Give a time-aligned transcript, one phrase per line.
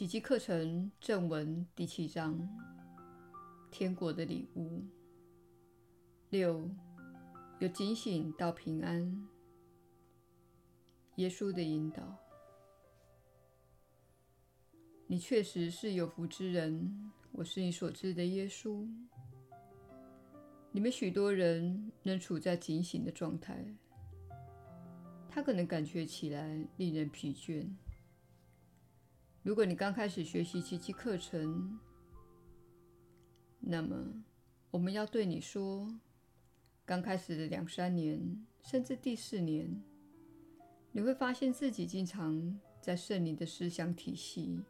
[0.00, 2.48] 奇迹课程正文第七章：
[3.70, 4.82] 天国的礼物。
[6.30, 6.66] 六，
[7.58, 9.28] 由警醒到平安。
[11.16, 12.16] 耶稣的引导。
[15.06, 18.88] 你确实是有福之人，我是你所知的耶稣。
[20.72, 23.62] 你们许多人仍处在警醒的状态，
[25.28, 27.68] 他可能感觉起来令人疲倦。
[29.42, 31.78] 如果你刚开始学习奇迹课程，
[33.58, 34.22] 那么
[34.70, 35.88] 我们要对你说：
[36.84, 39.82] 刚开始的两三年，甚至第四年，
[40.92, 44.60] 你会发现自己经常在圣灵的思想体系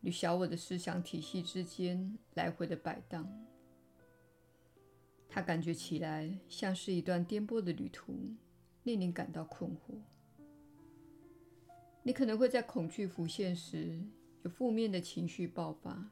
[0.00, 3.30] 与小我的思想体系之间来回的摆荡。
[5.28, 8.34] 它感觉起来像是一段颠簸的旅途，
[8.82, 9.94] 令你感到困惑。
[12.02, 14.00] 你可能会在恐惧浮现时
[14.42, 16.10] 有负面的情绪爆发。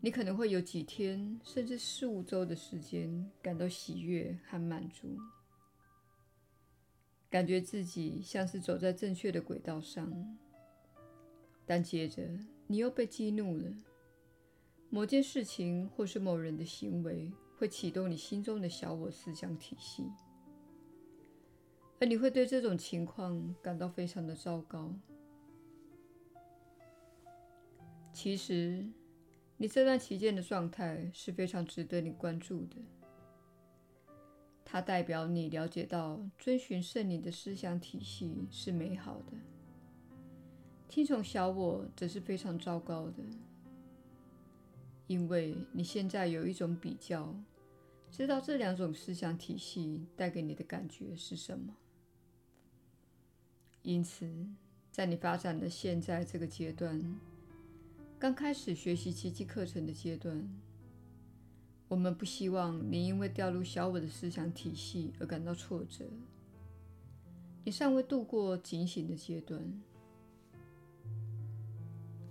[0.00, 5.16] 你可能会有几天甚至四五周的时间感到喜悦和满足，
[7.30, 10.38] 感觉自己像是走在正确的轨道上。
[11.66, 12.22] 但接着
[12.66, 13.74] 你又被激怒了，
[14.90, 20.04] 某件事情或是某人的行为会启动你心中的小我思想体系。
[22.04, 24.92] 你会对这种情况感到非常的糟糕。
[28.12, 28.86] 其实，
[29.56, 32.76] 你这段期间的状态是非常值得你关注的。
[34.64, 39.32] 它代表你了解到遵循圣灵的思想体系是美好的，
[40.88, 43.22] 听从小我则是非常糟糕的。
[45.06, 47.34] 因为你现在有一种比较，
[48.10, 51.76] 知道这两种思想体系带给你的感觉是什么。
[53.84, 54.26] 因此，
[54.90, 57.20] 在你发展的现在这个阶段，
[58.18, 60.48] 刚开始学习奇迹课程的阶段，
[61.86, 66.06] 我们不希望你因为掉入小我的思想体系而感到挫折。
[67.62, 69.62] 你尚未度过警醒的阶段。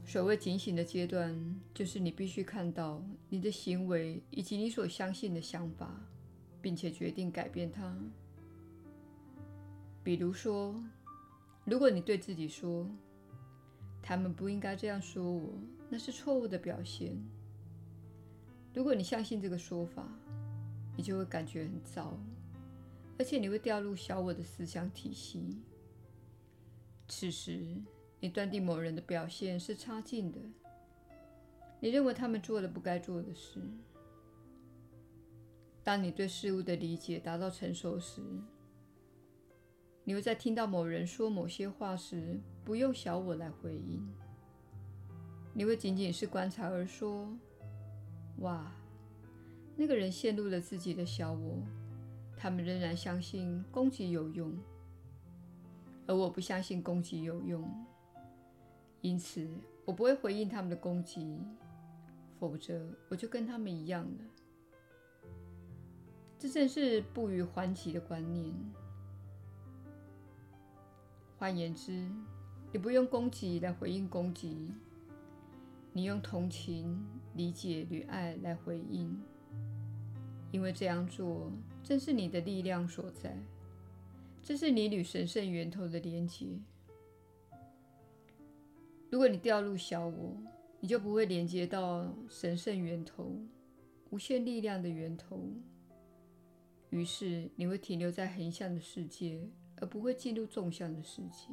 [0.04, 6.02] 所谓警醒的阶段，就是你必须看到你的行为以及你所相信的想法，
[6.64, 7.96] 并且决定改变它。
[10.04, 10.84] 比如说，
[11.66, 12.90] 如果你对自己说
[14.04, 15.54] ：“他们不应该这样说我，
[15.90, 17.18] 那是错误的表现。”
[18.74, 20.08] 如果你相信这个说法，
[20.98, 22.18] 你就会感觉很糟，
[23.18, 25.62] 而且你会掉入小我的思想体系。
[27.08, 27.78] 此时，
[28.20, 30.40] 你断定某人的表现是差劲的，
[31.80, 33.62] 你认为他们做了不该做的事。
[35.84, 38.22] 当你对事物的理解达到成熟时，
[40.06, 44.06] 你会在听到某人说某些话时，不用小我来回应。
[45.54, 47.32] 你会仅仅是观察而说
[48.40, 48.72] ：“哇，
[49.78, 51.64] 那个人陷入了自己的小我，
[52.36, 54.52] 他们仍然相信攻击有用，
[56.06, 57.64] 而我不相信攻击有用，
[59.00, 59.48] 因此
[59.86, 61.40] 我不会回应他们的攻击，
[62.40, 65.30] 否则我就跟他们一样了。”
[66.38, 68.54] 这正是不予还击的观念。
[71.44, 72.08] 换言之，
[72.72, 74.72] 你不用攻击来回应攻击，
[75.92, 77.06] 你用同情、
[77.36, 79.22] 理解与爱来回应，
[80.54, 81.52] 因为这样做
[81.84, 83.38] 正是你的力量所在，
[84.42, 86.48] 这是你与神圣源头的连接。
[89.10, 90.38] 如果你掉入小我，
[90.80, 93.36] 你就不会连接到神圣源头、
[94.12, 95.44] 无限力量的源头，
[96.90, 99.46] 于是你会停留在横向的世界。
[99.78, 101.48] 而不会进入纵向的世界。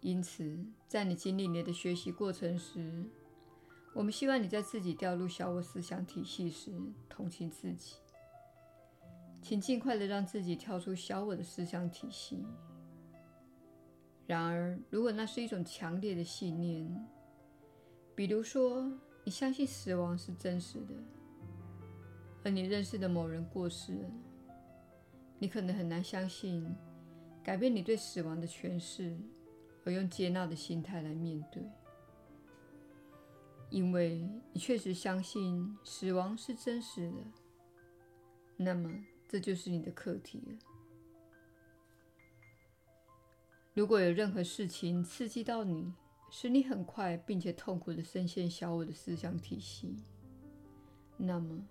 [0.00, 3.04] 因此，在你经历你的学习过程时，
[3.92, 6.70] 我们希望你在自己掉入小我思想体系时，
[7.08, 7.96] 同情自己，
[9.42, 12.44] 请尽快地让自己跳出小我的思想体系。
[14.26, 17.06] 然而，如果那是一种强烈的信念，
[18.14, 18.88] 比如说
[19.24, 20.94] 你相信死亡是真实的，
[22.44, 24.10] 而你认识的某人过世了。
[25.38, 26.74] 你可能很难相信，
[27.42, 29.16] 改变你对死亡的诠释，
[29.84, 31.62] 而用接纳的心态来面对，
[33.70, 37.16] 因为你确实相信死亡是真实的。
[38.56, 38.90] 那么，
[39.28, 40.58] 这就是你的课题了。
[43.74, 45.92] 如果有任何事情刺激到你，
[46.30, 49.94] 使你很快并且痛苦地深陷小我的思想体系，
[51.18, 51.68] 那么，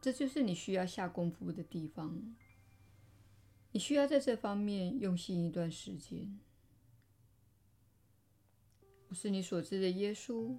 [0.00, 2.18] 这就是你需要下功夫的地方。
[3.72, 6.38] 你需要在这方面用心一段时间。
[9.08, 10.54] 我是你所知的耶稣，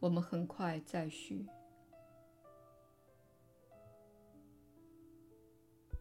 [0.00, 1.46] 我们很快再续。